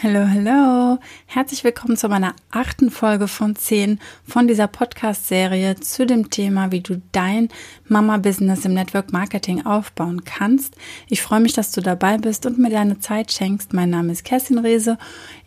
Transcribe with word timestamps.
Hallo, 0.00 0.28
hallo. 0.28 1.00
Herzlich 1.26 1.64
willkommen 1.64 1.96
zu 1.96 2.08
meiner 2.08 2.36
achten 2.52 2.88
Folge 2.88 3.26
von 3.26 3.56
zehn 3.56 3.98
von 4.24 4.46
dieser 4.46 4.68
Podcast-Serie 4.68 5.74
zu 5.80 6.06
dem 6.06 6.30
Thema, 6.30 6.70
wie 6.70 6.82
du 6.82 7.02
dein 7.10 7.48
Mama-Business 7.88 8.64
im 8.64 8.74
Network 8.74 9.12
Marketing 9.12 9.66
aufbauen 9.66 10.24
kannst. 10.24 10.76
Ich 11.08 11.20
freue 11.20 11.40
mich, 11.40 11.52
dass 11.52 11.72
du 11.72 11.80
dabei 11.80 12.16
bist 12.16 12.46
und 12.46 12.60
mir 12.60 12.70
deine 12.70 13.00
Zeit 13.00 13.32
schenkst. 13.32 13.72
Mein 13.72 13.90
Name 13.90 14.12
ist 14.12 14.24
Kerstin 14.24 14.58
Rehse. 14.58 14.98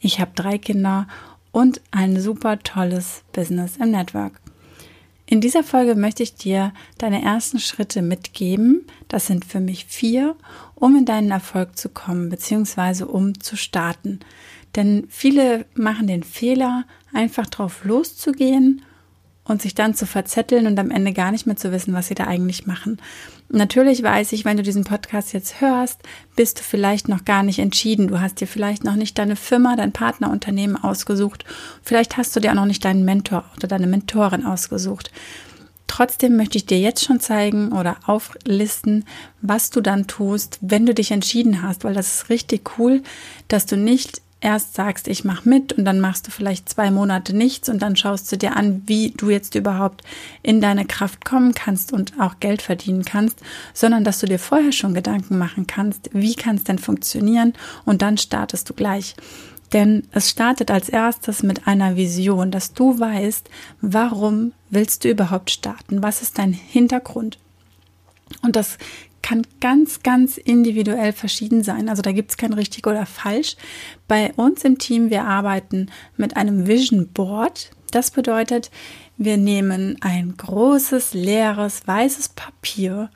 Ich 0.02 0.20
habe 0.20 0.32
drei 0.36 0.58
Kinder 0.58 1.08
und 1.54 1.80
ein 1.92 2.20
super 2.20 2.60
tolles 2.60 3.24
Business 3.32 3.78
im 3.78 3.92
Network. 3.92 4.41
In 5.32 5.40
dieser 5.40 5.64
Folge 5.64 5.96
möchte 5.96 6.24
ich 6.24 6.36
dir 6.36 6.74
deine 6.98 7.22
ersten 7.22 7.60
Schritte 7.60 8.02
mitgeben. 8.02 8.86
Das 9.08 9.28
sind 9.28 9.46
für 9.46 9.62
mich 9.62 9.86
vier, 9.86 10.36
um 10.76 10.98
in 10.98 11.06
deinen 11.06 11.32
Erfolg 11.32 11.78
zu 11.78 11.88
kommen, 11.88 12.28
beziehungsweise 12.28 13.08
um 13.08 13.40
zu 13.40 13.56
starten. 13.56 14.20
Denn 14.76 15.08
viele 15.08 15.66
machen 15.74 16.08
den 16.08 16.24
Fehler, 16.24 16.84
einfach 17.14 17.48
drauf 17.48 17.86
loszugehen 17.86 18.82
und 19.44 19.62
sich 19.62 19.76
dann 19.76 19.96
zu 19.96 20.06
verzetteln 20.06 20.68
und 20.68 20.80
am 20.80 20.92
Ende 20.92 21.14
gar 21.14 21.32
nicht 21.32 21.48
mehr 21.48 21.56
zu 21.56 21.72
wissen, 21.72 21.94
was 21.94 22.08
sie 22.08 22.16
da 22.16 22.26
eigentlich 22.26 22.68
machen. 22.68 23.02
Natürlich 23.50 24.02
weiß 24.02 24.32
ich, 24.32 24.46
wenn 24.46 24.56
du 24.58 24.64
diesen 24.64 24.86
Podcast 24.86 25.34
jetzt 25.34 25.60
hörst, 25.60 26.00
bist 26.36 26.60
du 26.60 26.64
vielleicht 26.64 27.10
noch 27.10 27.26
gar 27.26 27.44
nicht 27.44 27.60
entschieden. 27.60 28.08
Du 28.08 28.22
hast 28.22 28.40
dir 28.40 28.48
vielleicht 28.48 28.84
noch 28.84 28.96
nicht 28.96 29.18
deine 29.18 29.36
Firma, 29.36 29.76
dein 29.76 29.92
Partnerunternehmen 29.92 30.82
ausgesucht. 30.82 31.44
Vielleicht 31.84 32.18
hast 32.18 32.36
du 32.36 32.40
dir 32.40 32.52
auch 32.52 32.56
noch 32.56 32.66
nicht 32.66 32.86
deinen 32.86 33.04
Mentor 33.04 33.44
oder 33.58 33.68
deine 33.68 33.88
Mentorin 33.88 34.46
ausgesucht. 34.46 35.12
Trotzdem 35.88 36.38
möchte 36.38 36.58
ich 36.58 36.66
dir 36.66 36.80
jetzt 36.80 37.04
schon 37.04 37.20
zeigen 37.20 37.74
oder 37.74 37.98
auflisten, 38.06 39.04
was 39.42 39.72
du 39.72 39.82
dann 39.82 40.08
tust, 40.08 40.58
wenn 40.62 40.86
du 40.86 40.94
dich 40.94 41.12
entschieden 41.12 41.62
hast, 41.62 41.84
weil 41.84 41.94
das 41.94 42.16
ist 42.16 42.30
richtig 42.30 42.80
cool, 42.80 43.04
dass 43.50 43.66
du 43.66 43.76
nicht 43.76 44.22
erst 44.42 44.74
sagst, 44.74 45.08
ich 45.08 45.24
mache 45.24 45.48
mit 45.48 45.74
und 45.74 45.86
dann 45.86 46.00
machst 46.00 46.28
du 46.28 46.32
vielleicht 46.32 46.68
zwei 46.68 46.90
Monate 46.92 47.36
nichts 47.36 47.70
und 47.70 47.80
dann 47.80 47.96
schaust 47.96 48.32
du 48.32 48.38
dir 48.38 48.58
an, 48.58 48.82
wie 48.88 49.12
du 49.12 49.30
jetzt 49.30 49.56
überhaupt 49.56 50.04
in 50.42 50.60
deine 50.60 50.86
Kraft 50.86 51.24
kommen 51.24 51.54
kannst 51.54 51.94
und 51.94 52.20
auch 52.20 52.40
Geld 52.40 52.64
verdienen 52.64 53.06
kannst, 53.06 53.40
sondern 53.74 54.04
dass 54.04 54.20
du 54.20 54.26
dir 54.26 54.40
vorher 54.40 54.72
schon 54.72 54.96
Gedanken 54.96 55.38
machen 55.38 55.68
kannst, 55.68 56.10
wie 56.12 56.36
kann 56.36 56.56
es 56.56 56.64
denn 56.64 56.80
funktionieren 56.80 57.54
und 57.86 58.02
dann 58.02 58.18
startest 58.18 58.70
du 58.70 58.74
gleich. 58.74 59.16
Denn 59.74 60.08
es 60.12 60.30
startet 60.30 60.70
als 60.70 60.90
erstes 60.90 61.44
mit 61.44 61.68
einer 61.68 61.96
Vision, 61.96 62.52
dass 62.52 62.74
du 62.74 63.00
weißt, 63.00 63.50
warum 63.80 64.52
willst 64.70 65.04
du 65.04 65.10
überhaupt 65.10 65.52
starten? 65.52 66.04
Was 66.04 66.22
ist 66.22 66.40
dein 66.40 66.52
Hintergrund? 66.52 67.38
Und 68.42 68.56
das 68.56 68.78
kann 69.22 69.46
ganz, 69.60 70.04
ganz 70.04 70.38
individuell 70.38 71.14
verschieden 71.14 71.64
sein. 71.64 71.90
Also 71.90 72.02
da 72.02 72.12
gibt 72.12 72.32
es 72.32 72.38
kein 72.38 72.54
richtig 72.54 72.88
oder 72.88 73.06
falsch. 73.06 73.56
Bei 74.08 74.34
uns 74.34 74.64
im 74.64 74.78
Team, 74.78 75.10
wir 75.10 75.26
arbeiten 75.26 75.88
mit 76.18 76.38
einem 76.38 76.68
Vision 76.68 77.08
Board. 77.10 77.72
Das 77.92 78.12
bedeutet, 78.12 78.72
wir 79.18 79.38
nehmen 79.38 79.98
ein 80.02 80.36
großes, 80.36 81.14
leeres, 81.14 81.86
weißes 81.86 82.30
Papier 82.30 83.10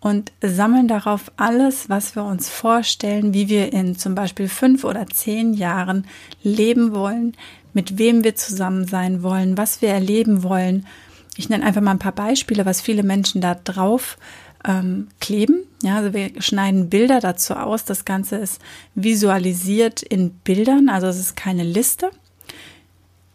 und 0.00 0.32
sammeln 0.40 0.88
darauf 0.88 1.32
alles, 1.36 1.88
was 1.88 2.14
wir 2.14 2.24
uns 2.24 2.48
vorstellen, 2.48 3.34
wie 3.34 3.48
wir 3.48 3.72
in 3.72 3.98
zum 3.98 4.14
Beispiel 4.14 4.48
fünf 4.48 4.84
oder 4.84 5.06
zehn 5.06 5.52
Jahren 5.52 6.06
leben 6.42 6.94
wollen, 6.94 7.36
mit 7.72 7.98
wem 7.98 8.22
wir 8.22 8.36
zusammen 8.36 8.86
sein 8.86 9.22
wollen, 9.22 9.58
was 9.58 9.82
wir 9.82 9.88
erleben 9.88 10.42
wollen. 10.42 10.86
Ich 11.36 11.48
nenne 11.48 11.64
einfach 11.64 11.82
mal 11.82 11.90
ein 11.90 11.98
paar 11.98 12.12
Beispiele, 12.12 12.64
was 12.64 12.80
viele 12.80 13.02
Menschen 13.02 13.40
da 13.40 13.54
drauf 13.54 14.16
ähm, 14.66 15.08
kleben. 15.20 15.64
Ja, 15.82 15.96
also 15.96 16.12
wir 16.12 16.30
schneiden 16.42 16.90
Bilder 16.90 17.20
dazu 17.20 17.54
aus. 17.54 17.84
Das 17.84 18.04
Ganze 18.04 18.36
ist 18.36 18.60
visualisiert 18.94 20.02
in 20.02 20.30
Bildern, 20.30 20.88
also 20.88 21.06
es 21.06 21.18
ist 21.18 21.36
keine 21.36 21.64
Liste. 21.64 22.10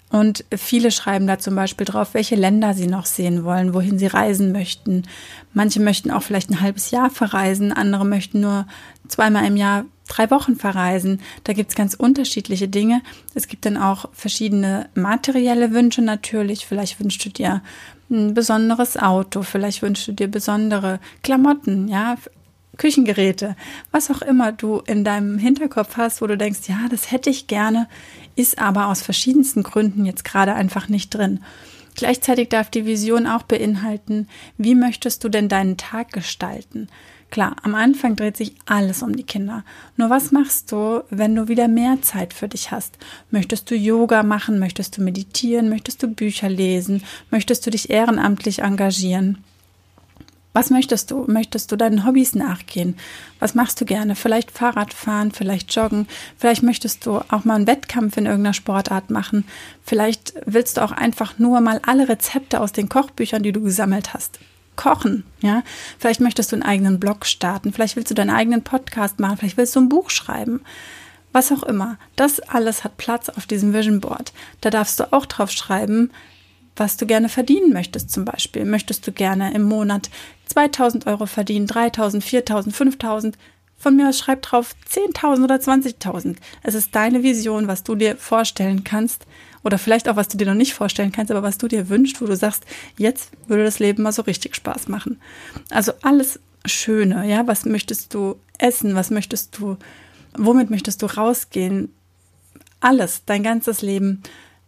Und 0.10 0.44
viele 0.54 0.92
schreiben 0.92 1.26
da 1.26 1.40
zum 1.40 1.56
Beispiel 1.56 1.86
drauf, 1.86 2.14
welche 2.14 2.36
Länder 2.36 2.74
sie 2.74 2.88
noch 2.88 3.06
sehen 3.06 3.46
wollen, 3.46 3.74
wohin 3.74 3.98
sie 3.98 4.08
reisen 4.08 4.52
möchten. 4.52 5.04
Manche 5.54 5.80
möchten 5.80 6.12
auch 6.12 6.22
vielleicht 6.22 6.50
ein 6.50 6.60
halbes 6.60 6.92
Jahr 6.92 7.10
verreisen, 7.10 7.72
andere 7.72 8.06
möchten 8.06 8.42
nur 8.42 8.68
zweimal 9.08 9.46
im 9.46 9.56
Jahr 9.56 9.86
drei 10.12 10.30
Wochen 10.30 10.56
verreisen. 10.56 11.22
Da 11.44 11.54
gibt's 11.54 11.76
ganz 11.76 11.94
unterschiedliche 11.94 12.68
Dinge. 12.68 13.02
Es 13.34 13.48
gibt 13.48 13.66
dann 13.66 13.78
auch 13.78 14.10
verschiedene 14.14 14.90
materielle 14.94 15.72
Wünsche 15.72 16.02
natürlich. 16.02 16.66
Vielleicht 16.66 17.00
wünschst 17.00 17.24
du 17.26 17.30
dir 17.30 17.62
ein 18.10 18.34
besonderes 18.34 18.98
Auto, 18.98 19.42
vielleicht 19.42 19.82
wünschst 19.82 20.08
du 20.08 20.12
dir 20.12 20.28
besondere 20.28 21.00
Klamotten, 21.24 21.88
ja, 21.88 22.18
Küchengeräte, 22.78 23.56
was 23.92 24.10
auch 24.10 24.22
immer 24.22 24.52
du 24.52 24.82
in 24.88 25.04
deinem 25.04 25.38
Hinterkopf 25.38 25.98
hast, 25.98 26.22
wo 26.22 26.28
du 26.28 26.38
denkst, 26.38 26.62
ja, 26.68 26.88
das 26.90 27.12
hätte 27.12 27.30
ich 27.30 27.48
gerne, 27.48 27.88
ist 28.36 28.60
aber 28.60 28.88
aus 28.88 29.02
verschiedensten 29.02 29.64
Gründen 29.64 30.06
jetzt 30.06 30.24
gerade 30.24 30.54
einfach 30.54 30.90
nicht 30.90 31.12
drin. 31.12 31.42
Gleichzeitig 31.96 32.50
darf 32.50 32.70
die 32.70 32.86
Vision 32.86 33.28
auch 33.28 33.44
beinhalten, 33.44 34.28
wie 34.58 34.76
möchtest 34.76 35.24
du 35.24 35.30
denn 35.30 35.50
deinen 35.50 35.78
Tag 35.78 36.12
gestalten? 36.12 36.88
Klar, 37.32 37.56
am 37.64 37.76
Anfang 37.76 38.18
dreht 38.18 38.36
sich 38.36 38.56
alles 38.66 39.02
um 39.02 39.16
die 39.16 39.24
Kinder. 39.24 39.64
Nur 39.96 40.10
was 40.10 40.32
machst 40.32 40.72
du, 40.74 41.02
wenn 41.10 41.34
du 41.34 41.48
wieder 41.48 41.70
mehr 41.70 42.02
Zeit 42.02 42.34
für 42.34 42.50
dich 42.50 42.72
hast? 42.72 42.98
Möchtest 43.32 43.72
du 43.72 43.76
Yoga 43.76 44.22
machen? 44.22 44.60
Möchtest 44.60 44.98
du 44.98 45.02
meditieren? 45.02 45.70
Möchtest 45.70 46.04
du 46.04 46.10
Bücher 46.10 46.50
lesen? 46.50 47.04
Möchtest 47.30 47.66
du 47.66 47.72
dich 47.72 47.90
ehrenamtlich 47.90 48.60
engagieren? 48.60 49.38
Was 50.52 50.70
möchtest 50.70 51.12
du? 51.12 51.24
Möchtest 51.30 51.72
du 51.72 51.78
deinen 51.78 52.06
Hobbys 52.06 52.36
nachgehen? 52.36 52.98
Was 53.40 53.56
machst 53.56 53.80
du 53.80 53.86
gerne? 53.86 54.16
Vielleicht 54.16 54.52
Fahrrad 54.52 54.94
fahren, 54.94 55.32
vielleicht 55.32 55.74
joggen, 55.74 56.08
vielleicht 56.38 56.64
möchtest 56.64 57.06
du 57.06 57.22
auch 57.30 57.46
mal 57.46 57.56
einen 57.56 57.68
Wettkampf 57.68 58.18
in 58.18 58.26
irgendeiner 58.26 58.54
Sportart 58.54 59.10
machen. 59.10 59.46
Vielleicht 59.86 60.34
willst 60.46 60.76
du 60.76 60.84
auch 60.84 60.92
einfach 60.92 61.40
nur 61.40 61.62
mal 61.62 61.80
alle 61.86 62.10
Rezepte 62.10 62.60
aus 62.60 62.74
den 62.74 62.90
Kochbüchern, 62.90 63.44
die 63.44 63.54
du 63.54 63.62
gesammelt 63.62 64.14
hast, 64.14 64.40
kochen, 64.76 65.24
ja? 65.42 65.64
Vielleicht 66.00 66.22
möchtest 66.22 66.52
du 66.52 66.56
einen 66.56 66.64
eigenen 66.64 67.00
Blog 67.00 67.26
starten, 67.26 67.74
vielleicht 67.74 67.96
willst 67.96 68.12
du 68.12 68.16
deinen 68.16 68.30
eigenen 68.30 68.64
Podcast 68.64 69.20
machen, 69.20 69.38
vielleicht 69.38 69.58
willst 69.58 69.76
du 69.76 69.82
ein 69.82 69.90
Buch 69.90 70.10
schreiben. 70.10 70.62
Was 71.34 71.52
auch 71.52 71.64
immer. 71.64 71.98
Das 72.16 72.42
alles 72.42 72.84
hat 72.84 72.98
Platz 72.98 73.30
auf 73.30 73.46
diesem 73.46 73.74
Vision 73.74 74.02
Board. 74.02 74.34
Da 74.60 74.70
darfst 74.70 75.00
du 75.00 75.14
auch 75.14 75.26
drauf 75.26 75.50
schreiben, 75.50 76.12
was 76.76 76.98
du 76.98 77.06
gerne 77.06 77.30
verdienen 77.30 77.72
möchtest 77.74 78.12
zum 78.12 78.26
Beispiel. 78.26 78.66
Möchtest 78.66 79.06
du 79.08 79.12
gerne 79.12 79.54
im 79.54 79.64
Monat 79.64 80.10
2000 80.48 81.08
Euro 81.08 81.26
verdienen, 81.26 81.68
3000, 81.68 82.24
4000, 82.24 82.76
5000? 82.76 83.38
Von 83.78 83.96
mir 83.96 84.10
aus 84.10 84.20
schreib 84.20 84.44
drauf 84.44 84.76
10.000 84.92 85.44
oder 85.44 85.56
20.000. 85.56 86.36
Es 86.62 86.76
ist 86.76 86.94
deine 86.96 87.24
Vision, 87.24 87.68
was 87.68 87.84
du 87.84 87.96
dir 87.96 88.16
vorstellen 88.18 88.84
kannst 88.84 89.26
oder 89.64 89.78
vielleicht 89.78 90.10
auch, 90.10 90.16
was 90.16 90.28
du 90.28 90.38
dir 90.38 90.48
noch 90.48 90.54
nicht 90.54 90.74
vorstellen 90.74 91.12
kannst, 91.12 91.32
aber 91.32 91.44
was 91.44 91.58
du 91.58 91.68
dir 91.68 91.90
wünschst, 91.90 92.22
wo 92.22 92.26
du 92.26 92.36
sagst, 92.36 92.64
jetzt 92.98 93.32
würde 93.48 93.64
das 93.64 93.80
Leben 93.80 94.04
mal 94.04 94.12
so 94.12 94.24
richtig 94.24 94.56
Spaß 94.56 94.88
machen. 94.88 95.20
Also 95.70 95.94
alles 96.02 96.40
Schöne, 96.66 97.28
ja, 97.28 97.48
was 97.48 97.66
möchtest 97.66 98.14
du 98.14 98.36
essen, 98.60 98.94
was 98.94 99.10
möchtest 99.10 99.58
du, 99.58 99.78
womit 100.38 100.70
möchtest 100.70 101.02
du 101.02 101.08
rausgehen? 101.08 101.92
Alles, 102.80 103.24
dein 103.26 103.42
ganzes 103.42 103.82
Leben 103.82 104.22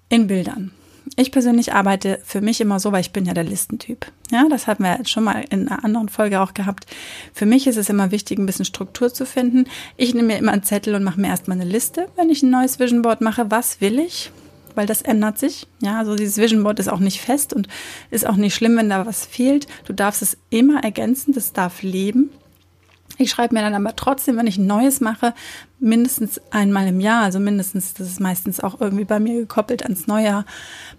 in 0.09 0.27
Bildern 0.27 0.71
ich 1.15 1.31
persönlich 1.31 1.73
arbeite 1.73 2.19
für 2.23 2.41
mich 2.41 2.61
immer 2.61 2.79
so, 2.79 2.91
weil 2.91 3.01
ich 3.01 3.11
bin 3.11 3.25
ja 3.25 3.33
der 3.33 3.43
Listentyp. 3.43 4.11
Ja, 4.31 4.47
das 4.49 4.67
hatten 4.67 4.83
wir 4.83 5.05
schon 5.05 5.23
mal 5.23 5.43
in 5.49 5.67
einer 5.67 5.83
anderen 5.83 6.09
Folge 6.09 6.41
auch 6.41 6.53
gehabt. 6.53 6.87
Für 7.33 7.45
mich 7.45 7.67
ist 7.67 7.77
es 7.77 7.89
immer 7.89 8.11
wichtig, 8.11 8.39
ein 8.39 8.45
bisschen 8.45 8.65
Struktur 8.65 9.13
zu 9.13 9.25
finden. 9.25 9.65
Ich 9.97 10.13
nehme 10.13 10.27
mir 10.27 10.37
immer 10.37 10.51
einen 10.51 10.63
Zettel 10.63 10.95
und 10.95 11.03
mache 11.03 11.19
mir 11.19 11.27
erstmal 11.27 11.59
eine 11.59 11.69
Liste, 11.69 12.07
wenn 12.15 12.29
ich 12.29 12.41
ein 12.41 12.49
neues 12.49 12.79
Vision 12.79 13.01
Board 13.01 13.21
mache. 13.21 13.51
Was 13.51 13.81
will 13.81 13.99
ich? 13.99 14.31
Weil 14.75 14.85
das 14.87 15.01
ändert 15.01 15.37
sich. 15.37 15.67
Ja, 15.81 15.99
also 15.99 16.15
dieses 16.15 16.37
Vision 16.37 16.63
Board 16.63 16.79
ist 16.79 16.87
auch 16.89 16.99
nicht 16.99 17.21
fest 17.21 17.53
und 17.53 17.67
ist 18.11 18.25
auch 18.25 18.35
nicht 18.35 18.55
schlimm, 18.55 18.77
wenn 18.77 18.89
da 18.89 19.05
was 19.05 19.25
fehlt. 19.25 19.67
Du 19.85 19.93
darfst 19.93 20.21
es 20.21 20.37
immer 20.49 20.83
ergänzen, 20.83 21.33
das 21.33 21.53
darf 21.53 21.81
leben. 21.81 22.29
Ich 23.17 23.29
schreibe 23.29 23.53
mir 23.53 23.61
dann 23.61 23.75
aber 23.75 23.95
trotzdem, 23.95 24.37
wenn 24.37 24.47
ich 24.47 24.57
ein 24.57 24.65
neues 24.65 24.99
mache, 24.99 25.33
mindestens 25.79 26.41
einmal 26.49 26.87
im 26.87 26.99
Jahr, 26.99 27.23
also 27.23 27.39
mindestens, 27.39 27.93
das 27.93 28.07
ist 28.07 28.19
meistens 28.19 28.59
auch 28.59 28.81
irgendwie 28.81 29.05
bei 29.05 29.19
mir 29.19 29.41
gekoppelt 29.41 29.83
ans 29.83 30.07
Neujahr, 30.07 30.45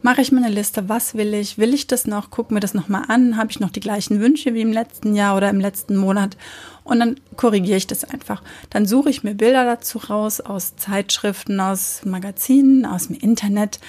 mache 0.02 0.20
ich 0.20 0.30
mir 0.30 0.44
eine 0.44 0.54
Liste, 0.54 0.88
was 0.88 1.14
will 1.14 1.34
ich, 1.34 1.58
will 1.58 1.74
ich 1.74 1.86
das 1.86 2.06
noch, 2.06 2.30
gucke 2.30 2.54
mir 2.54 2.60
das 2.60 2.74
nochmal 2.74 3.04
an, 3.08 3.36
habe 3.36 3.50
ich 3.50 3.58
noch 3.58 3.70
die 3.70 3.80
gleichen 3.80 4.20
Wünsche 4.20 4.54
wie 4.54 4.60
im 4.60 4.72
letzten 4.72 5.14
Jahr 5.14 5.36
oder 5.36 5.50
im 5.50 5.58
letzten 5.58 5.96
Monat? 5.96 6.36
Und 6.84 7.00
dann 7.00 7.16
korrigiere 7.36 7.78
ich 7.78 7.86
das 7.86 8.04
einfach. 8.04 8.42
Dann 8.70 8.86
suche 8.86 9.10
ich 9.10 9.24
mir 9.24 9.34
Bilder 9.34 9.64
dazu 9.64 9.98
raus 9.98 10.40
aus 10.40 10.76
Zeitschriften, 10.76 11.58
aus 11.58 12.02
Magazinen, 12.04 12.84
aus 12.84 13.08
dem 13.08 13.16
Internet 13.16 13.80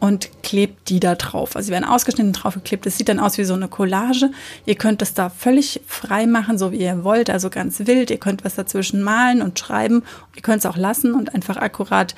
und 0.00 0.30
klebt 0.42 0.88
die 0.90 1.00
da 1.00 1.14
drauf. 1.14 1.56
Also 1.56 1.66
sie 1.66 1.72
werden 1.72 1.84
ausgeschnitten 1.84 2.32
draufgeklebt. 2.32 2.84
Das 2.84 2.98
sieht 2.98 3.08
dann 3.08 3.20
aus 3.20 3.38
wie 3.38 3.44
so 3.44 3.54
eine 3.54 3.68
Collage. 3.68 4.30
Ihr 4.66 4.74
könnt 4.74 5.00
das 5.00 5.14
da 5.14 5.30
völlig 5.30 5.80
frei 5.86 6.26
machen, 6.26 6.58
so 6.58 6.72
wie 6.72 6.78
ihr 6.78 7.04
wollt, 7.04 7.30
also 7.30 7.48
ganz 7.50 7.86
wild. 7.86 8.10
Ihr 8.10 8.18
könnt 8.18 8.44
was 8.44 8.54
dazwischen 8.54 9.02
malen 9.02 9.40
und 9.40 9.58
schreiben. 9.58 10.02
Ihr 10.36 10.42
könnt 10.42 10.58
es 10.58 10.66
auch 10.66 10.76
lassen 10.76 11.14
und 11.14 11.34
einfach 11.34 11.56
akkurat 11.56 12.14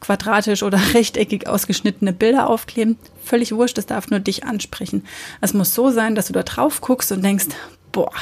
quadratisch 0.00 0.62
oder 0.62 0.78
rechteckig 0.94 1.48
ausgeschnittene 1.48 2.12
Bilder 2.12 2.48
aufkleben. 2.48 2.98
Völlig 3.22 3.52
wurscht, 3.52 3.78
das 3.78 3.86
darf 3.86 4.10
nur 4.10 4.20
dich 4.20 4.44
ansprechen. 4.44 5.04
Es 5.40 5.54
muss 5.54 5.74
so 5.74 5.90
sein, 5.90 6.14
dass 6.14 6.28
du 6.28 6.32
da 6.32 6.42
drauf 6.42 6.80
guckst 6.80 7.10
und 7.10 7.24
denkst, 7.24 7.46
boah, 7.90 8.12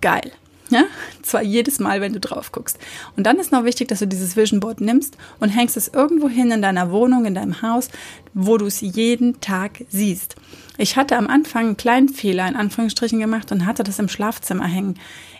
geil. 0.00 0.32
Ja, 0.80 0.84
zwar 1.22 1.42
jedes 1.42 1.80
Mal, 1.80 2.00
wenn 2.00 2.12
du 2.12 2.20
drauf 2.20 2.52
guckst. 2.52 2.78
Und 3.16 3.24
dann 3.24 3.38
ist 3.38 3.50
noch 3.50 3.64
wichtig, 3.64 3.88
dass 3.88 3.98
du 3.98 4.06
dieses 4.06 4.36
Vision 4.36 4.60
Board 4.60 4.80
nimmst 4.80 5.16
und 5.40 5.48
hängst 5.48 5.76
es 5.76 5.88
irgendwo 5.88 6.28
hin 6.28 6.52
in 6.52 6.62
deiner 6.62 6.92
Wohnung, 6.92 7.24
in 7.24 7.34
deinem 7.34 7.60
Haus, 7.60 7.88
wo 8.34 8.56
du 8.56 8.66
es 8.66 8.80
jeden 8.80 9.40
Tag 9.40 9.84
siehst. 9.88 10.36
Ich 10.78 10.96
hatte 10.96 11.16
am 11.16 11.26
Anfang 11.26 11.66
einen 11.66 11.76
kleinen 11.76 12.08
Fehler 12.08 12.46
in 12.48 12.54
Anführungsstrichen 12.54 13.18
gemacht 13.18 13.50
und 13.50 13.66
hatte 13.66 13.82
das 13.82 13.98
im 13.98 14.08
Schlafzimmer 14.08 14.66
hängen. 14.66 14.94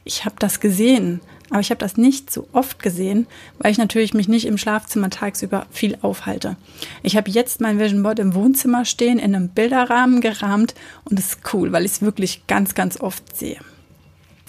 Ich 0.05 0.25
habe 0.25 0.35
das 0.39 0.59
gesehen, 0.59 1.21
aber 1.49 1.61
ich 1.61 1.71
habe 1.71 1.79
das 1.79 1.97
nicht 1.97 2.33
so 2.33 2.49
oft 2.53 2.83
gesehen, 2.83 3.27
weil 3.59 3.71
ich 3.71 3.79
natürlich 3.79 4.13
mich 4.13 4.29
nicht 4.29 4.47
im 4.47 4.59
Schlafzimmer 4.59 5.11
tagsüber 5.11 5.67
viel 5.71 5.97
aufhalte. 6.03 6.57
Ich 7.03 7.17
habe 7.17 7.31
jetzt 7.31 7.61
mein 7.61 7.79
Vision 7.79 8.03
Board 8.03 8.19
im 8.19 8.35
Wohnzimmer 8.35 8.85
stehen, 8.85 9.19
in 9.19 9.35
einem 9.35 9.49
Bilderrahmen 9.49 10.21
gerahmt 10.21 10.75
und 11.05 11.19
es 11.19 11.35
ist 11.35 11.55
cool, 11.55 11.73
weil 11.73 11.85
ich 11.85 11.93
es 11.93 12.03
wirklich 12.03 12.47
ganz, 12.47 12.75
ganz 12.75 13.01
oft 13.01 13.37
sehe. 13.37 13.59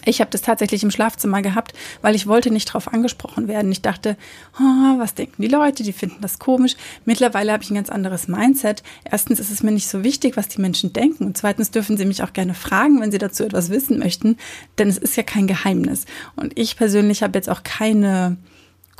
Ich 0.05 0.19
habe 0.19 0.31
das 0.31 0.41
tatsächlich 0.41 0.83
im 0.83 0.91
Schlafzimmer 0.91 1.41
gehabt, 1.41 1.73
weil 2.01 2.15
ich 2.15 2.27
wollte 2.27 2.51
nicht 2.51 2.69
darauf 2.69 2.91
angesprochen 2.91 3.47
werden. 3.47 3.71
Ich 3.71 3.81
dachte, 3.81 4.17
oh, 4.59 4.99
was 4.99 5.13
denken 5.13 5.41
die 5.41 5.47
Leute? 5.47 5.83
Die 5.83 5.93
finden 5.93 6.21
das 6.21 6.39
komisch. 6.39 6.75
Mittlerweile 7.05 7.51
habe 7.51 7.63
ich 7.63 7.69
ein 7.69 7.75
ganz 7.75 7.89
anderes 7.89 8.27
Mindset. 8.27 8.83
Erstens 9.03 9.39
ist 9.39 9.51
es 9.51 9.63
mir 9.63 9.71
nicht 9.71 9.87
so 9.87 10.03
wichtig, 10.03 10.37
was 10.37 10.47
die 10.47 10.61
Menschen 10.61 10.93
denken. 10.93 11.25
Und 11.25 11.37
zweitens 11.37 11.71
dürfen 11.71 11.97
sie 11.97 12.05
mich 12.05 12.23
auch 12.23 12.33
gerne 12.33 12.53
fragen, 12.53 12.99
wenn 13.01 13.11
sie 13.11 13.19
dazu 13.19 13.43
etwas 13.43 13.69
wissen 13.69 13.99
möchten. 13.99 14.37
Denn 14.77 14.89
es 14.89 14.97
ist 14.97 15.15
ja 15.15 15.23
kein 15.23 15.47
Geheimnis. 15.47 16.05
Und 16.35 16.57
ich 16.57 16.77
persönlich 16.77 17.23
habe 17.23 17.37
jetzt 17.37 17.49
auch 17.49 17.63
keine 17.63 18.37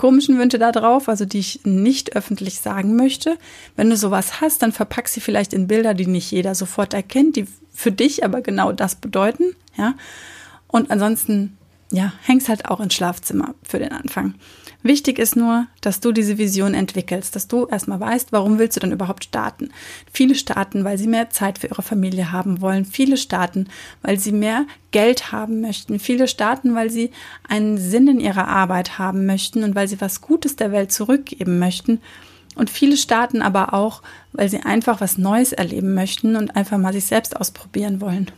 komischen 0.02 0.40
Wünsche 0.40 0.58
da 0.58 0.72
drauf, 0.72 1.10
also 1.10 1.26
die 1.26 1.40
ich 1.40 1.62
nicht 1.64 2.16
öffentlich 2.16 2.60
sagen 2.60 2.96
möchte. 2.96 3.38
Wenn 3.76 3.90
du 3.90 3.96
sowas 3.96 4.42
hast, 4.42 4.64
dann 4.64 4.72
verpack 4.72 5.08
sie 5.08 5.20
vielleicht 5.20 5.54
in 5.54 5.68
Bilder, 5.68 5.94
die 5.94 6.08
nicht 6.08 6.32
jeder 6.32 6.56
sofort 6.56 6.94
erkennt, 6.94 7.36
die 7.36 7.46
für 7.72 7.92
dich 7.92 8.26
aber 8.26 8.42
genau 8.42 8.72
das 8.72 8.96
bedeuten, 8.96 9.56
ja. 9.78 9.94
Und 10.72 10.90
ansonsten, 10.90 11.58
ja, 11.92 12.14
hängst 12.24 12.50
halt 12.50 12.66
auch 12.66 12.80
ins 12.80 12.94
Schlafzimmer 12.94 13.54
für 13.64 13.80
den 13.80 13.92
Anfang. 13.92 14.36
Wichtig 14.84 15.20
ist 15.20 15.36
nur, 15.36 15.68
dass 15.82 16.00
du 16.00 16.12
diese 16.12 16.40
Vision 16.40 16.74
entwickelst, 16.74 17.36
dass 17.36 17.48
du 17.48 17.68
erstmal 17.68 18.00
weißt, 18.00 18.32
warum 18.32 18.58
willst 18.58 18.78
du 18.78 18.80
denn 18.80 18.92
überhaupt 18.92 19.26
starten. 19.26 19.70
Viele 20.12 20.34
starten, 20.34 20.84
weil 20.84 20.98
sie 20.98 21.08
mehr 21.08 21.30
Zeit 21.30 21.60
für 21.60 21.68
ihre 21.68 21.84
Familie 21.84 22.32
haben 22.32 22.62
wollen. 22.62 22.86
Viele 22.86 23.18
starten, 23.18 23.68
weil 24.02 24.18
sie 24.18 24.32
mehr 24.32 24.66
Geld 24.90 25.32
haben 25.32 25.62
möchten. 25.62 26.00
Viele 26.00 26.28
starten, 26.28 26.74
weil 26.74 26.90
sie 26.90 27.12
einen 27.48 27.78
Sinn 27.78 28.08
in 28.08 28.20
ihrer 28.20 28.48
Arbeit 28.48 28.98
haben 28.98 29.28
möchten 29.28 29.64
und 29.64 29.76
weil 29.76 29.88
sie 29.88 30.02
was 30.02 30.22
Gutes 30.22 30.56
der 30.56 30.72
Welt 30.72 30.92
zurückgeben 30.92 31.60
möchten. 31.60 32.00
Und 32.56 32.70
viele 32.72 32.98
starten 32.98 33.44
aber 33.44 33.74
auch, 33.74 34.02
weil 34.34 34.50
sie 34.50 34.62
einfach 34.62 35.00
was 35.00 35.18
Neues 35.18 35.54
erleben 35.54 35.94
möchten 35.94 36.36
und 36.36 36.56
einfach 36.56 36.80
mal 36.80 36.92
sich 36.92 37.06
selbst 37.06 37.38
ausprobieren 37.38 38.02
wollen. 38.02 38.32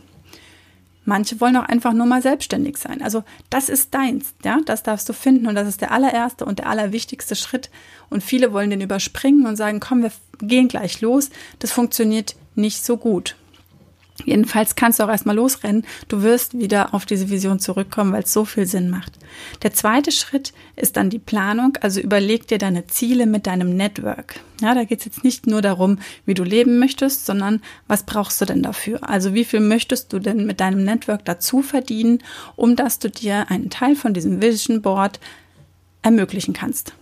Manche 1.04 1.40
wollen 1.40 1.56
auch 1.56 1.68
einfach 1.68 1.92
nur 1.92 2.06
mal 2.06 2.22
selbstständig 2.22 2.78
sein. 2.78 3.02
Also 3.02 3.24
das 3.50 3.68
ist 3.68 3.94
deins, 3.94 4.34
ja, 4.44 4.60
das 4.64 4.82
darfst 4.82 5.08
du 5.08 5.12
finden 5.12 5.46
und 5.46 5.54
das 5.54 5.68
ist 5.68 5.80
der 5.80 5.92
allererste 5.92 6.44
und 6.44 6.58
der 6.58 6.68
allerwichtigste 6.68 7.36
Schritt. 7.36 7.70
Und 8.10 8.22
viele 8.22 8.52
wollen 8.52 8.70
den 8.70 8.80
überspringen 8.80 9.46
und 9.46 9.56
sagen, 9.56 9.80
komm, 9.80 10.02
wir 10.02 10.12
gehen 10.38 10.68
gleich 10.68 11.00
los. 11.00 11.30
Das 11.58 11.72
funktioniert 11.72 12.36
nicht 12.54 12.84
so 12.84 12.96
gut. 12.96 13.36
Jedenfalls 14.24 14.76
kannst 14.76 15.00
du 15.00 15.04
auch 15.04 15.08
erstmal 15.08 15.34
losrennen. 15.34 15.84
Du 16.08 16.22
wirst 16.22 16.56
wieder 16.56 16.94
auf 16.94 17.04
diese 17.04 17.30
Vision 17.30 17.58
zurückkommen, 17.58 18.12
weil 18.12 18.22
es 18.22 18.32
so 18.32 18.44
viel 18.44 18.66
Sinn 18.66 18.88
macht. 18.88 19.12
Der 19.62 19.72
zweite 19.72 20.12
Schritt 20.12 20.52
ist 20.76 20.96
dann 20.96 21.10
die 21.10 21.18
Planung. 21.18 21.76
Also 21.80 22.00
überleg 22.00 22.46
dir 22.46 22.58
deine 22.58 22.86
Ziele 22.86 23.26
mit 23.26 23.46
deinem 23.46 23.76
Network. 23.76 24.40
Ja, 24.60 24.74
da 24.74 24.84
geht 24.84 25.00
es 25.00 25.04
jetzt 25.04 25.24
nicht 25.24 25.46
nur 25.46 25.62
darum, 25.62 25.98
wie 26.26 26.34
du 26.34 26.44
leben 26.44 26.78
möchtest, 26.78 27.26
sondern 27.26 27.60
was 27.88 28.04
brauchst 28.04 28.40
du 28.40 28.44
denn 28.44 28.62
dafür? 28.62 29.08
Also 29.08 29.34
wie 29.34 29.44
viel 29.44 29.60
möchtest 29.60 30.12
du 30.12 30.20
denn 30.20 30.46
mit 30.46 30.60
deinem 30.60 30.84
Network 30.84 31.24
dazu 31.24 31.60
verdienen, 31.60 32.22
um 32.54 32.76
dass 32.76 33.00
du 33.00 33.10
dir 33.10 33.50
einen 33.50 33.68
Teil 33.68 33.96
von 33.96 34.14
diesem 34.14 34.40
Vision 34.40 34.80
Board 34.80 35.18
ermöglichen 36.02 36.54
kannst. 36.54 36.94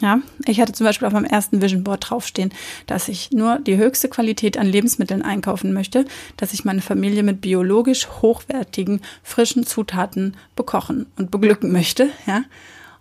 Ja, 0.00 0.20
ich 0.46 0.60
hatte 0.60 0.72
zum 0.72 0.86
Beispiel 0.86 1.06
auf 1.06 1.12
meinem 1.12 1.26
ersten 1.26 1.60
Vision 1.60 1.84
Board 1.84 2.08
draufstehen, 2.08 2.52
dass 2.86 3.08
ich 3.08 3.32
nur 3.32 3.58
die 3.58 3.76
höchste 3.76 4.08
Qualität 4.08 4.56
an 4.56 4.66
Lebensmitteln 4.66 5.20
einkaufen 5.20 5.74
möchte, 5.74 6.06
dass 6.38 6.54
ich 6.54 6.64
meine 6.64 6.80
Familie 6.80 7.22
mit 7.22 7.42
biologisch 7.42 8.08
hochwertigen, 8.22 9.02
frischen 9.22 9.66
Zutaten 9.66 10.36
bekochen 10.56 11.06
und 11.16 11.30
beglücken 11.30 11.70
möchte. 11.70 12.08
Ja, 12.26 12.44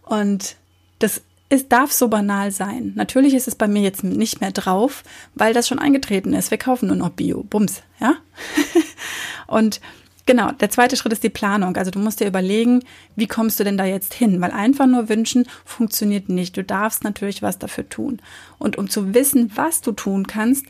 und 0.03 0.57
das 0.99 1.21
es 1.49 1.67
darf 1.67 1.91
so 1.91 2.07
banal 2.07 2.51
sein. 2.51 2.93
Natürlich 2.95 3.33
ist 3.33 3.47
es 3.47 3.55
bei 3.55 3.67
mir 3.67 3.81
jetzt 3.81 4.03
nicht 4.03 4.39
mehr 4.39 4.51
drauf, 4.51 5.03
weil 5.33 5.53
das 5.53 5.67
schon 5.67 5.79
eingetreten 5.79 6.33
ist. 6.33 6.51
Wir 6.51 6.59
kaufen 6.59 6.87
nur 6.87 6.95
noch 6.95 7.09
Bio. 7.09 7.43
Bums, 7.43 7.81
ja? 7.99 8.17
und 9.47 9.81
Genau, 10.29 10.51
der 10.51 10.69
zweite 10.69 10.95
Schritt 10.95 11.11
ist 11.11 11.23
die 11.23 11.31
Planung. 11.31 11.75
Also 11.75 11.89
du 11.89 11.97
musst 11.97 12.19
dir 12.19 12.27
überlegen, 12.27 12.83
wie 13.15 13.25
kommst 13.25 13.59
du 13.59 13.63
denn 13.63 13.79
da 13.79 13.85
jetzt 13.85 14.13
hin? 14.13 14.39
Weil 14.41 14.51
einfach 14.51 14.85
nur 14.85 15.09
wünschen 15.09 15.47
funktioniert 15.65 16.29
nicht. 16.29 16.55
Du 16.55 16.63
darfst 16.63 17.03
natürlich 17.03 17.41
was 17.41 17.57
dafür 17.57 17.89
tun. 17.89 18.21
Und 18.59 18.77
um 18.77 18.91
zu 18.91 19.15
wissen, 19.15 19.51
was 19.55 19.81
du 19.81 19.91
tun 19.91 20.27
kannst, 20.27 20.67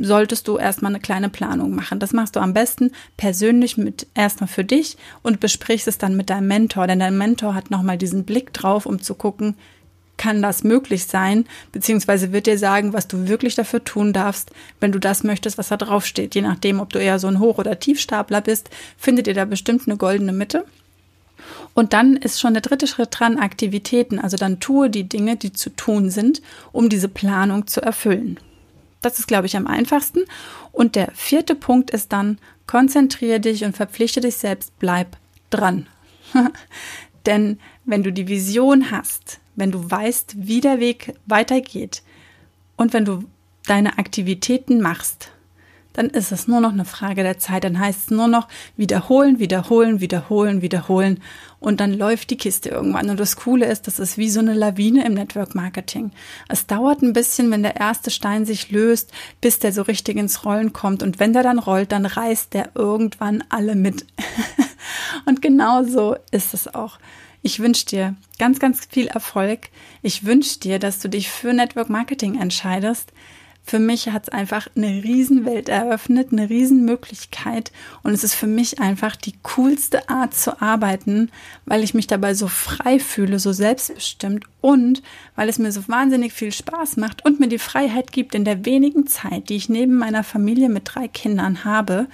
solltest 0.00 0.46
du 0.46 0.58
erstmal 0.58 0.92
eine 0.92 1.00
kleine 1.00 1.28
Planung 1.28 1.74
machen. 1.74 1.98
Das 1.98 2.12
machst 2.12 2.36
du 2.36 2.40
am 2.40 2.54
besten 2.54 2.92
persönlich 3.16 3.78
mit 3.78 4.06
erstmal 4.14 4.46
für 4.46 4.62
dich 4.64 4.96
und 5.24 5.40
besprichst 5.40 5.88
es 5.88 5.98
dann 5.98 6.16
mit 6.16 6.30
deinem 6.30 6.46
Mentor, 6.46 6.86
denn 6.86 7.00
dein 7.00 7.18
Mentor 7.18 7.56
hat 7.56 7.72
nochmal 7.72 7.98
diesen 7.98 8.26
Blick 8.26 8.52
drauf, 8.52 8.86
um 8.86 9.02
zu 9.02 9.16
gucken, 9.16 9.56
kann 10.18 10.42
das 10.42 10.64
möglich 10.64 11.06
sein, 11.06 11.46
beziehungsweise 11.72 12.32
wird 12.32 12.46
dir 12.46 12.58
sagen, 12.58 12.92
was 12.92 13.08
du 13.08 13.28
wirklich 13.28 13.54
dafür 13.54 13.82
tun 13.82 14.12
darfst, 14.12 14.50
wenn 14.80 14.92
du 14.92 14.98
das 14.98 15.24
möchtest, 15.24 15.56
was 15.56 15.68
da 15.68 15.76
drauf 15.76 16.04
steht. 16.04 16.34
Je 16.34 16.42
nachdem, 16.42 16.80
ob 16.80 16.92
du 16.92 16.98
eher 16.98 17.18
so 17.18 17.28
ein 17.28 17.38
Hoch- 17.38 17.58
oder 17.58 17.80
Tiefstapler 17.80 18.42
bist, 18.42 18.68
findet 18.98 19.26
ihr 19.26 19.34
da 19.34 19.46
bestimmt 19.46 19.86
eine 19.86 19.96
goldene 19.96 20.32
Mitte. 20.32 20.64
Und 21.74 21.92
dann 21.92 22.16
ist 22.16 22.40
schon 22.40 22.54
der 22.54 22.62
dritte 22.62 22.86
Schritt 22.86 23.08
dran, 23.12 23.38
Aktivitäten. 23.38 24.18
Also 24.18 24.36
dann 24.36 24.60
tue 24.60 24.90
die 24.90 25.08
Dinge, 25.08 25.36
die 25.36 25.52
zu 25.52 25.70
tun 25.70 26.10
sind, 26.10 26.42
um 26.72 26.88
diese 26.88 27.08
Planung 27.08 27.66
zu 27.66 27.80
erfüllen. 27.80 28.38
Das 29.00 29.18
ist, 29.18 29.28
glaube 29.28 29.46
ich, 29.46 29.56
am 29.56 29.66
einfachsten. 29.66 30.24
Und 30.72 30.96
der 30.96 31.12
vierte 31.14 31.54
Punkt 31.54 31.90
ist 31.90 32.12
dann, 32.12 32.38
konzentriere 32.66 33.40
dich 33.40 33.64
und 33.64 33.76
verpflichte 33.76 34.20
dich 34.20 34.36
selbst, 34.36 34.72
bleib 34.78 35.16
dran. 35.50 35.86
Denn 37.26 37.58
wenn 37.84 38.02
du 38.02 38.12
die 38.12 38.28
Vision 38.28 38.90
hast, 38.90 39.38
wenn 39.58 39.70
du 39.70 39.90
weißt, 39.90 40.36
wie 40.38 40.60
der 40.60 40.80
Weg 40.80 41.14
weitergeht 41.26 42.02
und 42.76 42.92
wenn 42.92 43.04
du 43.04 43.24
deine 43.66 43.98
Aktivitäten 43.98 44.80
machst, 44.80 45.32
dann 45.98 46.10
ist 46.10 46.30
es 46.30 46.46
nur 46.46 46.60
noch 46.60 46.72
eine 46.72 46.84
Frage 46.84 47.24
der 47.24 47.40
Zeit. 47.40 47.64
Dann 47.64 47.80
heißt 47.80 48.02
es 48.02 48.10
nur 48.10 48.28
noch 48.28 48.46
wiederholen, 48.76 49.40
wiederholen, 49.40 50.00
wiederholen, 50.00 50.62
wiederholen 50.62 51.20
und 51.58 51.80
dann 51.80 51.92
läuft 51.92 52.30
die 52.30 52.36
Kiste 52.36 52.68
irgendwann. 52.68 53.10
Und 53.10 53.18
das 53.18 53.34
Coole 53.34 53.66
ist, 53.66 53.88
das 53.88 53.98
ist 53.98 54.16
wie 54.16 54.30
so 54.30 54.38
eine 54.38 54.54
Lawine 54.54 55.04
im 55.04 55.14
Network 55.14 55.56
Marketing. 55.56 56.12
Es 56.48 56.68
dauert 56.68 57.02
ein 57.02 57.14
bisschen, 57.14 57.50
wenn 57.50 57.64
der 57.64 57.74
erste 57.74 58.12
Stein 58.12 58.44
sich 58.44 58.70
löst, 58.70 59.10
bis 59.40 59.58
der 59.58 59.72
so 59.72 59.82
richtig 59.82 60.16
ins 60.16 60.44
Rollen 60.44 60.72
kommt. 60.72 61.02
Und 61.02 61.18
wenn 61.18 61.32
der 61.32 61.42
dann 61.42 61.58
rollt, 61.58 61.90
dann 61.90 62.06
reißt 62.06 62.54
der 62.54 62.70
irgendwann 62.76 63.42
alle 63.48 63.74
mit. 63.74 64.06
und 65.26 65.42
genau 65.42 65.82
so 65.82 66.14
ist 66.30 66.54
es 66.54 66.72
auch. 66.72 67.00
Ich 67.48 67.60
wünsche 67.60 67.86
dir 67.86 68.14
ganz, 68.38 68.58
ganz 68.58 68.86
viel 68.90 69.06
Erfolg. 69.06 69.70
Ich 70.02 70.26
wünsche 70.26 70.60
dir, 70.60 70.78
dass 70.78 70.98
du 70.98 71.08
dich 71.08 71.30
für 71.30 71.54
Network 71.54 71.88
Marketing 71.88 72.38
entscheidest. 72.38 73.10
Für 73.64 73.78
mich 73.78 74.10
hat 74.10 74.24
es 74.24 74.28
einfach 74.28 74.68
eine 74.76 75.02
Riesenwelt 75.02 75.70
eröffnet, 75.70 76.28
eine 76.30 76.50
Riesenmöglichkeit 76.50 77.72
und 78.02 78.12
es 78.12 78.22
ist 78.22 78.34
für 78.34 78.46
mich 78.46 78.80
einfach 78.80 79.16
die 79.16 79.32
coolste 79.42 80.10
Art 80.10 80.34
zu 80.34 80.60
arbeiten, 80.60 81.30
weil 81.64 81.82
ich 81.82 81.94
mich 81.94 82.06
dabei 82.06 82.34
so 82.34 82.48
frei 82.48 82.98
fühle, 82.98 83.38
so 83.38 83.52
selbstbestimmt 83.52 84.44
und 84.60 85.02
weil 85.34 85.48
es 85.48 85.58
mir 85.58 85.72
so 85.72 85.88
wahnsinnig 85.88 86.34
viel 86.34 86.52
Spaß 86.52 86.98
macht 86.98 87.24
und 87.24 87.40
mir 87.40 87.48
die 87.48 87.58
Freiheit 87.58 88.12
gibt, 88.12 88.34
in 88.34 88.44
der 88.44 88.66
wenigen 88.66 89.06
Zeit, 89.06 89.48
die 89.48 89.56
ich 89.56 89.70
neben 89.70 89.96
meiner 89.96 90.22
Familie 90.22 90.68
mit 90.68 90.82
drei 90.84 91.08
Kindern 91.08 91.64
habe, 91.64 92.08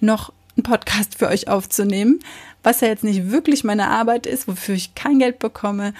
noch 0.00 0.32
einen 0.56 0.64
Podcast 0.64 1.16
für 1.18 1.28
euch 1.28 1.46
aufzunehmen, 1.46 2.18
was 2.64 2.80
ja 2.80 2.88
jetzt 2.88 3.04
nicht 3.04 3.30
wirklich 3.30 3.62
meine 3.62 3.88
Arbeit 3.88 4.26
ist, 4.26 4.48
wofür 4.48 4.74
ich 4.74 4.94
kein 4.94 5.20
Geld 5.20 5.38
bekomme, 5.38 5.94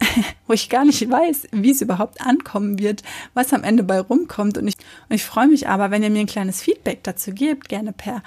wo 0.46 0.52
ich 0.52 0.68
gar 0.68 0.84
nicht 0.84 1.10
weiß, 1.10 1.48
wie 1.52 1.70
es 1.70 1.80
überhaupt 1.80 2.20
ankommen 2.20 2.78
wird, 2.78 3.02
was 3.34 3.52
am 3.52 3.64
Ende 3.64 3.82
bei 3.82 4.00
rumkommt. 4.00 4.58
Und 4.58 4.68
ich, 4.68 4.76
und 5.08 5.16
ich 5.16 5.24
freue 5.24 5.48
mich 5.48 5.68
aber, 5.68 5.90
wenn 5.90 6.02
ihr 6.02 6.10
mir 6.10 6.20
ein 6.20 6.26
kleines 6.26 6.62
Feedback 6.62 7.02
dazu 7.02 7.32
gebt, 7.32 7.68
gerne 7.68 7.92
per 7.92 8.22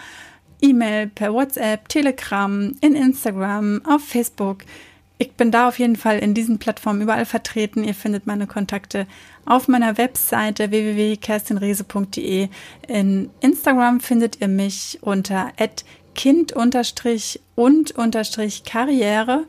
E-Mail, 0.62 1.08
per 1.08 1.34
WhatsApp, 1.34 1.88
Telegram, 1.90 2.76
in 2.82 2.96
Instagram, 2.96 3.82
auf 3.86 4.04
Facebook. 4.04 4.64
Ich 5.18 5.32
bin 5.34 5.52
da 5.52 5.70
auf 5.70 5.80
jeden 5.80 5.96
Fall 5.96 6.20
in 6.20 6.34
diesen 6.34 6.60
Plattformen 6.60 7.02
überall 7.02 7.26
vertreten. 7.26 7.84
Ihr 7.86 7.94
findet 7.94 8.28
meine 8.28 8.48
Kontakte 8.48 9.08
auf 9.46 9.68
meiner 9.68 9.98
Webseite 9.98 10.72
www.kerstinrese.de. 10.72 12.50
In 12.88 13.30
Instagram 13.40 14.02
findet 14.02 14.42
ihr 14.42 14.50
mich 14.50 15.00
unter 15.02 15.54
kind 16.16 16.54
und 17.56 17.94
Karriere. 18.66 19.46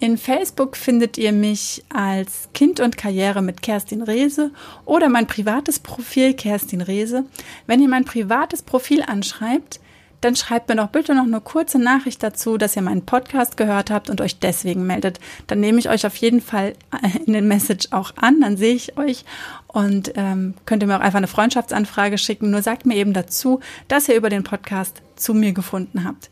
In 0.00 0.16
Facebook 0.16 0.76
findet 0.76 1.18
ihr 1.18 1.32
mich 1.32 1.84
als 1.92 2.48
Kind 2.54 2.78
und 2.78 2.96
Karriere 2.96 3.42
mit 3.42 3.62
Kerstin 3.62 4.02
Rehse 4.02 4.52
oder 4.84 5.08
mein 5.08 5.26
privates 5.26 5.80
Profil 5.80 6.34
Kerstin 6.34 6.82
Rehse. 6.82 7.24
Wenn 7.66 7.82
ihr 7.82 7.88
mein 7.88 8.04
privates 8.04 8.62
Profil 8.62 9.02
anschreibt, 9.02 9.80
dann 10.20 10.36
schreibt 10.36 10.68
mir 10.68 10.76
doch 10.76 10.88
bitte 10.88 11.14
noch 11.14 11.24
eine 11.24 11.40
kurze 11.40 11.78
Nachricht 11.78 12.22
dazu, 12.22 12.58
dass 12.58 12.76
ihr 12.76 12.82
meinen 12.82 13.06
Podcast 13.06 13.56
gehört 13.56 13.90
habt 13.90 14.10
und 14.10 14.20
euch 14.20 14.38
deswegen 14.38 14.86
meldet. 14.86 15.20
Dann 15.46 15.60
nehme 15.60 15.78
ich 15.78 15.88
euch 15.88 16.06
auf 16.06 16.16
jeden 16.16 16.40
Fall 16.40 16.74
äh, 16.92 17.18
in 17.24 17.32
den 17.32 17.48
Message 17.48 17.88
auch 17.90 18.12
an, 18.16 18.40
dann 18.40 18.56
sehe 18.56 18.74
ich 18.74 18.96
euch 18.96 19.24
und 19.66 20.12
ähm, 20.16 20.54
könnt 20.64 20.82
ihr 20.82 20.86
mir 20.86 20.96
auch 20.96 21.02
einfach 21.02 21.18
eine 21.18 21.26
Freundschaftsanfrage 21.26 22.18
schicken. 22.18 22.50
Nur 22.50 22.62
sagt 22.62 22.86
mir 22.86 22.96
eben 22.96 23.12
dazu, 23.12 23.60
dass 23.86 24.08
ihr 24.08 24.16
über 24.16 24.28
den 24.28 24.44
Podcast 24.44 25.02
zu 25.16 25.34
mir 25.34 25.52
gefunden 25.52 26.04
habt. 26.04 26.30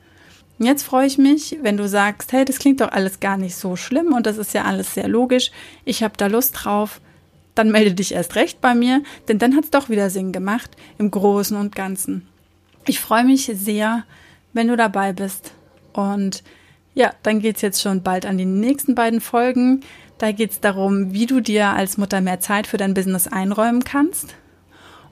Jetzt 0.58 0.84
freue 0.84 1.06
ich 1.06 1.18
mich, 1.18 1.58
wenn 1.62 1.76
du 1.76 1.86
sagst, 1.86 2.32
hey, 2.32 2.44
das 2.44 2.58
klingt 2.58 2.80
doch 2.80 2.90
alles 2.90 3.20
gar 3.20 3.36
nicht 3.36 3.56
so 3.56 3.76
schlimm 3.76 4.14
und 4.14 4.26
das 4.26 4.38
ist 4.38 4.54
ja 4.54 4.64
alles 4.64 4.94
sehr 4.94 5.06
logisch. 5.06 5.50
Ich 5.84 6.02
habe 6.02 6.14
da 6.16 6.26
Lust 6.28 6.64
drauf. 6.64 7.00
Dann 7.54 7.70
melde 7.70 7.94
dich 7.94 8.12
erst 8.12 8.36
recht 8.36 8.60
bei 8.60 8.74
mir, 8.74 9.02
denn 9.28 9.38
dann 9.38 9.56
hat 9.56 9.64
es 9.64 9.70
doch 9.70 9.88
wieder 9.88 10.10
Sinn 10.10 10.32
gemacht 10.32 10.76
im 10.98 11.10
Großen 11.10 11.56
und 11.56 11.74
Ganzen. 11.74 12.28
Ich 12.86 13.00
freue 13.00 13.24
mich 13.24 13.50
sehr, 13.54 14.04
wenn 14.52 14.68
du 14.68 14.76
dabei 14.76 15.12
bist. 15.12 15.52
Und 15.92 16.42
ja, 16.94 17.12
dann 17.22 17.40
geht 17.40 17.56
es 17.56 17.62
jetzt 17.62 17.82
schon 17.82 18.02
bald 18.02 18.26
an 18.26 18.38
die 18.38 18.44
nächsten 18.44 18.94
beiden 18.94 19.20
Folgen. 19.20 19.82
Da 20.18 20.32
geht 20.32 20.52
es 20.52 20.60
darum, 20.60 21.12
wie 21.12 21.26
du 21.26 21.40
dir 21.40 21.68
als 21.68 21.98
Mutter 21.98 22.20
mehr 22.20 22.40
Zeit 22.40 22.66
für 22.66 22.78
dein 22.78 22.94
Business 22.94 23.26
einräumen 23.26 23.84
kannst. 23.84 24.34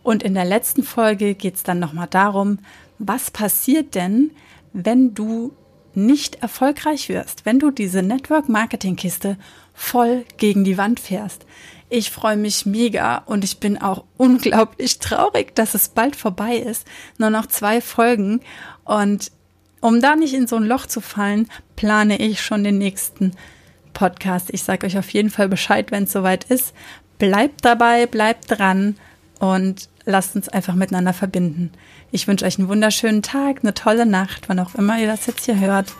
Und 0.02 0.22
in 0.22 0.34
der 0.34 0.44
letzten 0.44 0.82
Folge 0.82 1.34
geht 1.34 1.56
es 1.56 1.62
dann 1.62 1.78
nochmal 1.78 2.08
darum, 2.08 2.58
was 2.98 3.30
passiert 3.30 3.94
denn, 3.94 4.30
wenn 4.74 5.14
du 5.14 5.52
nicht 5.94 6.42
erfolgreich 6.42 7.08
wirst, 7.08 7.46
wenn 7.46 7.60
du 7.60 7.70
diese 7.70 8.02
Network 8.02 8.48
Marketing 8.48 8.96
Kiste 8.96 9.38
voll 9.72 10.24
gegen 10.36 10.64
die 10.64 10.76
Wand 10.76 11.00
fährst. 11.00 11.46
Ich 11.88 12.10
freue 12.10 12.36
mich 12.36 12.66
mega 12.66 13.18
und 13.18 13.44
ich 13.44 13.60
bin 13.60 13.80
auch 13.80 14.04
unglaublich 14.16 14.98
traurig, 14.98 15.54
dass 15.54 15.74
es 15.74 15.88
bald 15.88 16.16
vorbei 16.16 16.56
ist. 16.56 16.86
Nur 17.18 17.30
noch 17.30 17.46
zwei 17.46 17.80
Folgen 17.80 18.40
und 18.84 19.30
um 19.80 20.00
da 20.00 20.16
nicht 20.16 20.34
in 20.34 20.46
so 20.46 20.56
ein 20.56 20.64
Loch 20.64 20.86
zu 20.86 21.00
fallen, 21.00 21.48
plane 21.76 22.18
ich 22.18 22.40
schon 22.40 22.64
den 22.64 22.78
nächsten 22.78 23.32
Podcast. 23.92 24.48
Ich 24.50 24.64
sage 24.64 24.86
euch 24.86 24.98
auf 24.98 25.10
jeden 25.10 25.30
Fall 25.30 25.48
Bescheid, 25.48 25.92
wenn 25.92 26.04
es 26.04 26.12
soweit 26.12 26.44
ist. 26.44 26.74
Bleibt 27.18 27.64
dabei, 27.64 28.06
bleibt 28.06 28.50
dran 28.50 28.96
und 29.52 29.88
lasst 30.04 30.36
uns 30.36 30.48
einfach 30.48 30.74
miteinander 30.74 31.12
verbinden. 31.12 31.72
Ich 32.12 32.26
wünsche 32.28 32.44
euch 32.44 32.58
einen 32.58 32.68
wunderschönen 32.68 33.22
Tag, 33.22 33.60
eine 33.62 33.74
tolle 33.74 34.06
Nacht, 34.06 34.48
wann 34.48 34.60
auch 34.60 34.74
immer 34.74 34.98
ihr 34.98 35.06
das 35.06 35.26
jetzt 35.26 35.44
hier 35.44 35.58
hört. 35.58 35.92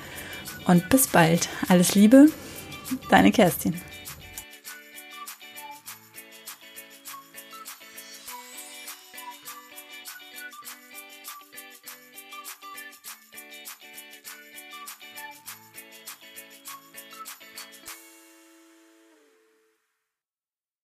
Und 0.67 0.89
bis 0.89 1.09
bald. 1.09 1.49
Alles 1.69 1.95
Liebe, 1.95 2.27
deine 3.11 3.33
Kerstin. 3.33 3.75